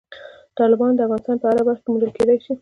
[0.57, 2.53] تالابونه د افغانستان په هره برخه کې موندل کېدای شي.